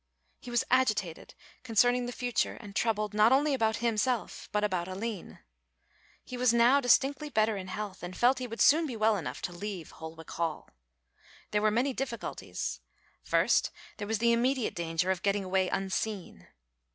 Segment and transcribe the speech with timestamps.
[0.39, 5.43] He was agitated concerning the future and troubled not only about himself but about Aline.
[6.25, 9.15] He was now distinctly better in health and felt that he would soon be well
[9.15, 10.71] enough to leave Holwick Hall.
[11.51, 12.79] There were many difficulties.
[13.21, 16.47] First there was the immediate danger of getting away unseen.